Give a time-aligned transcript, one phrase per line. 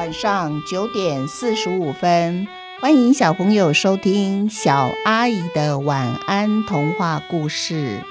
[0.00, 2.48] 晚上九点四十五分，
[2.80, 8.02] 欢迎小朋友收听小阿姨的晚安童话故事。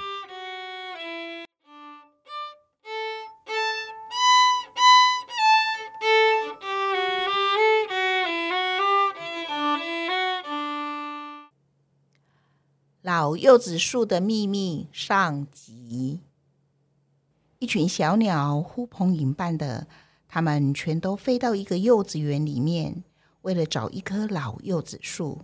[13.01, 16.19] 老柚子树的秘密上集。
[17.57, 19.87] 一群小鸟呼朋引伴的，
[20.29, 23.03] 它们全都飞到一个柚子园里面，
[23.41, 25.41] 为了找一棵老柚子树。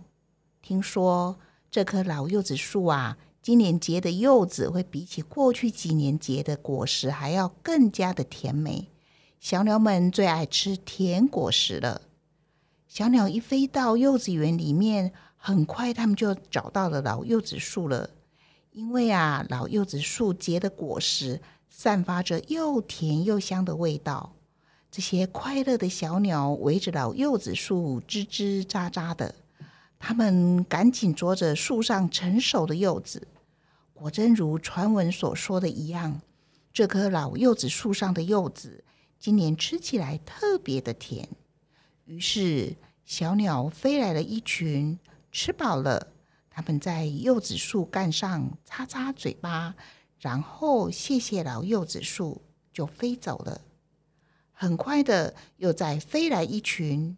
[0.62, 1.36] 听说
[1.70, 8.88] 这棵老柚子树啊，今年结的柚子会比起过去几年结的果实还要更加的甜美。
[9.38, 12.00] 小鸟们最爱吃甜果实了。
[12.88, 15.12] 小鸟一飞到柚子园里面。
[15.38, 18.10] 很快，他们就找到了老柚子树了。
[18.72, 21.40] 因为啊，老柚子树结的果实
[21.70, 24.32] 散发着又甜又香的味道。
[24.96, 29.34] 这些快乐的小鸟围着老柚子树吱吱喳喳的，
[29.98, 33.28] 它们赶紧啄着树上成熟的柚子。
[33.92, 36.22] 果真如传闻所说的一样，
[36.72, 38.84] 这棵老柚子树上的柚子
[39.18, 41.28] 今年吃起来特别的甜。
[42.06, 42.74] 于是，
[43.04, 44.98] 小鸟飞来了一群。
[45.30, 46.14] 吃饱了，
[46.48, 49.74] 它们在柚子树干上擦擦嘴巴，
[50.18, 52.40] 然后谢谢老柚子树，
[52.72, 53.60] 就飞走了。
[54.58, 57.14] 很快的，又再飞来一群。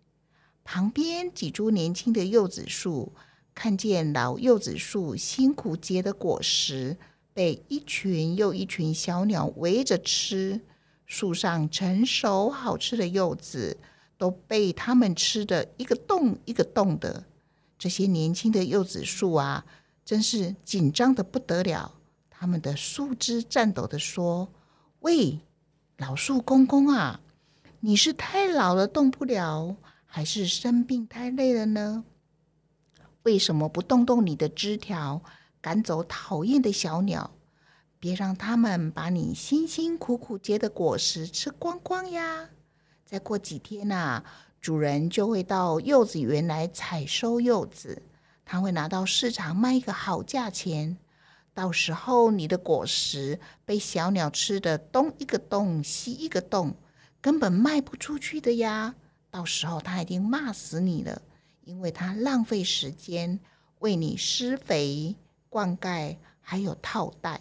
[0.64, 3.12] 旁边几株年轻的柚子树
[3.54, 6.96] 看见老柚子树辛苦结的果实
[7.32, 10.60] 被一群又一群小鸟围着吃，
[11.06, 13.78] 树上成熟好吃的柚子
[14.18, 17.24] 都被他们吃的一个洞一个洞的。
[17.78, 19.64] 这些年轻的柚子树啊，
[20.04, 21.94] 真是紧张的不得了。
[22.28, 24.48] 它们的树枝颤抖的说
[25.00, 25.38] ：“喂，
[25.96, 27.20] 老树公公啊，
[27.80, 32.04] 你是太老了动不了，还是生病太累了呢？
[33.22, 35.22] 为什么不动动你的枝条，
[35.60, 37.30] 赶走讨厌的小鸟，
[38.00, 42.50] 别让他们把你辛辛苦苦结的果实吃光光呀？
[43.04, 44.24] 再过几天呐。”
[44.60, 48.02] 主人就会到柚子园来采收柚子，
[48.44, 50.98] 他会拿到市场卖一个好价钱。
[51.54, 56.74] 到时候你的果实被小鸟吃的东一个洞西一个洞，
[57.20, 58.94] 根本卖不出去的呀！
[59.30, 61.20] 到时候他一定骂死你了，
[61.64, 63.38] 因为他浪费时间
[63.80, 65.16] 为你施肥、
[65.48, 67.40] 灌溉还有套袋，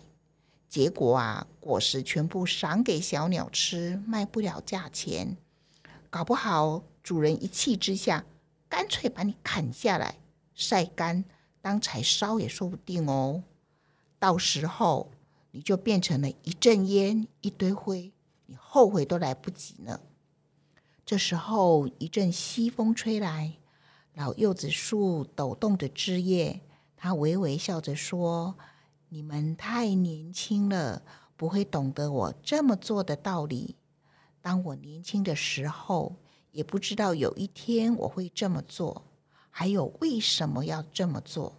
[0.67, 5.37] 结果啊，果实全部赏给小鸟吃，卖不了价钱，
[6.09, 6.83] 搞不好。
[7.01, 8.25] 主人一气之下，
[8.67, 10.17] 干脆把你砍下来
[10.53, 11.23] 晒干，
[11.61, 13.43] 当柴烧也说不定哦。
[14.19, 15.09] 到时候
[15.51, 18.11] 你就变成了一阵烟、一堆灰，
[18.47, 20.01] 你后悔都来不及呢。
[21.05, 23.53] 这时候一阵西风吹来，
[24.15, 26.59] 老柚子树抖动着枝叶，
[26.97, 28.57] 它微微笑着说
[29.09, 31.03] ：“你们太年轻了，
[31.35, 33.75] 不会懂得我这么做的道理。
[34.41, 36.15] 当我年轻的时候。”
[36.53, 39.03] 也不知道有一天我会这么做，
[39.51, 41.55] 还有为什么要这么做。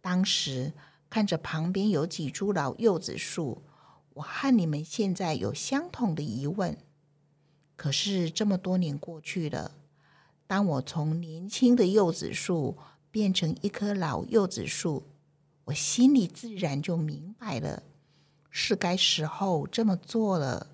[0.00, 0.72] 当时
[1.08, 3.60] 看着旁边有几株老柚子树，
[4.20, 6.76] 我和你们现在有相同的疑问。
[7.76, 9.72] 可是这么多年过去了，
[10.46, 12.76] 当我从年轻的柚子树
[13.10, 15.04] 变成一棵老柚子树，
[15.64, 17.82] 我心里自然就明白了，
[18.50, 20.66] 是该时候这么做了。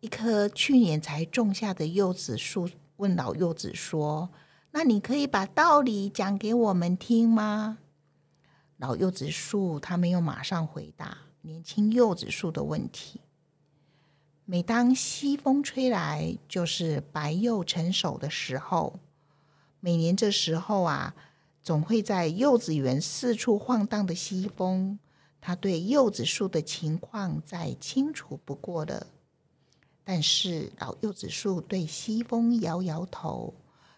[0.00, 4.28] 一棵去年才种下的柚子树问老柚子说
[4.72, 7.78] ：“那你可以把道理讲给我们听吗？”
[8.76, 11.16] 老柚子树他没有马上回答
[11.46, 13.20] 年轻柚子树的问题。
[14.46, 18.98] 每当西风吹来，就是白柚成熟的时候。
[19.78, 21.14] 每年这时候啊，
[21.62, 24.98] 总会在柚子园四处晃荡的西风，
[25.38, 29.06] 他对柚子树的情况再清楚不过了。
[30.02, 33.52] 但是老柚子树对西风摇摇头，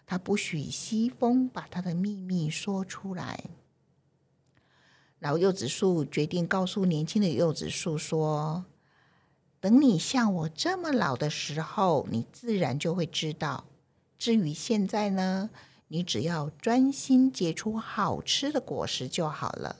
[0.05, 3.45] 他不许西风把他的秘密说出来。
[5.19, 8.65] 老柚子树决定告诉年轻的柚子树说
[9.59, 13.65] ：“等你像我这么老的时候，你自然就会知道。
[14.19, 15.49] 至于现在呢，
[15.87, 19.77] 你只要专心结出好吃的果实就好了。”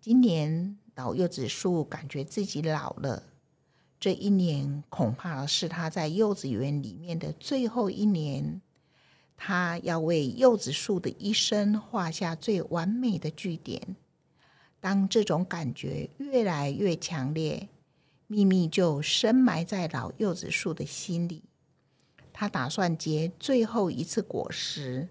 [0.00, 3.24] 今年老柚子树感觉自己老了。
[3.98, 8.62] 这一年恐怕是他在柚子园里面的最后一年，
[9.42, 13.96] 他要为柚子树的一生画下最完美的句点。
[14.80, 17.70] 当这种感觉越来越强烈，
[18.26, 21.44] 秘密就深埋在老柚子树的心里。
[22.34, 25.08] 他打算结最后一次果实，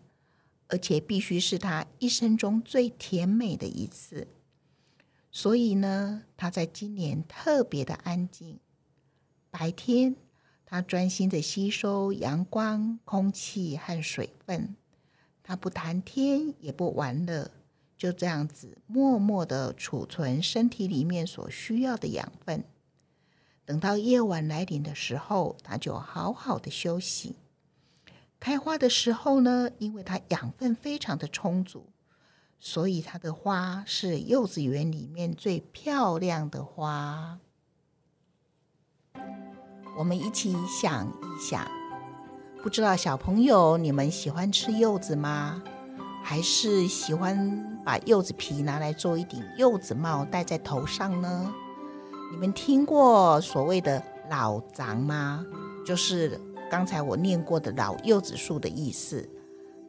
[0.68, 4.28] 而且必须是他一生中最甜美的一次。
[5.32, 8.60] 所以呢，他在今年特别的安静。
[9.50, 10.16] 白天，
[10.70, 14.76] 他专心的吸收阳光、空气和水分。
[15.42, 17.50] 他不谈天，也不玩乐，
[17.98, 22.64] 就这样子默默的储存身体里面所需要的养分。
[23.66, 27.36] 等到夜晚来临的时候，他就好好的休息。
[28.40, 31.88] 开花的时候呢，因为它养分非常的充足，
[32.60, 37.40] 所以它的花是柚子园里面最漂亮的花。
[40.00, 41.70] 我们一起想一想，
[42.64, 45.62] 不知道小朋友你们喜欢吃柚子吗？
[46.24, 51.54] 还是喜欢把柚子皮拿来做一顶柚子帽戴在头上呢？
[52.32, 55.46] 你们听过所谓的老长吗？
[55.86, 56.40] 就是
[56.72, 59.30] 刚才我念过的老柚子树的意思。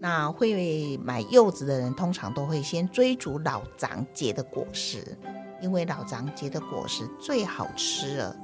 [0.00, 5.16] 那会买柚子的人，通常都会先追逐老长结的果实，
[5.62, 8.36] 因为老长结的果实最好吃了。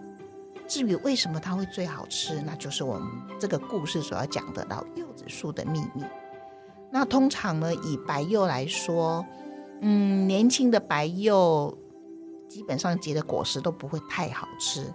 [0.67, 3.09] 至于为什么它会最好吃，那就是我们
[3.39, 6.05] 这个故事所要讲的老柚子树的秘密。
[6.91, 9.25] 那通常呢，以白柚来说，
[9.81, 11.77] 嗯，年轻的白柚。
[12.49, 14.87] 基本上结的果实都不会太好吃，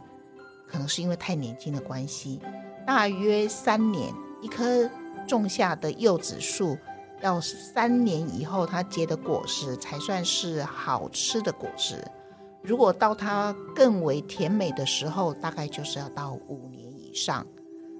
[0.65, 2.39] 可能是因为太年轻的关系。
[2.88, 4.89] 大约三年，一棵
[5.27, 6.77] 种下的柚子树
[7.21, 12.01] 要三年以后，它结的果实才算是好吃的果实。
[12.63, 17.46] 如果到它更为甜美的时候，大概就是要到五年以上。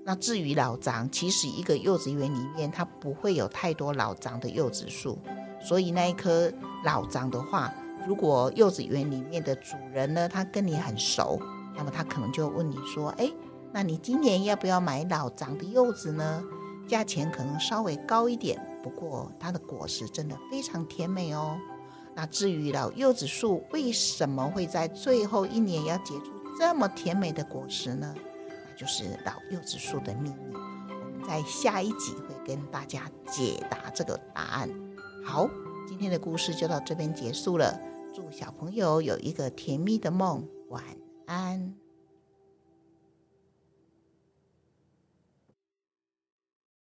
[0.04, 5.18] 那至于老张，其实一个柚子园里面它不会有太多老张的柚子树，
[5.62, 6.52] 所以那一棵
[6.84, 7.74] 老张的话。
[8.08, 11.40] 如果柚子园里面的主人呢，他跟你很熟，
[11.78, 13.32] 那么他可能就问你说：“哎，
[13.72, 16.44] 那你今年要不要买老张的柚子呢？
[16.88, 21.56] 价钱可能稍微高一点，不过它的果实真的非常甜美哦。
[22.16, 26.26] 那至于老柚子树为什么会在最后一年要结出
[26.60, 28.14] 这么甜美的果实呢？
[28.48, 30.54] 那就是老柚子树的秘密。
[30.54, 34.70] 我们在下一集会跟大家解答这个答案。
[35.24, 35.50] 好，
[35.88, 37.80] 今天的故事就到这边结束了。
[38.14, 40.84] 祝小朋友有一个甜蜜的梦，晚
[41.26, 41.74] 安。